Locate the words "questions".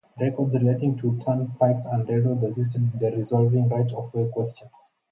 4.29-4.89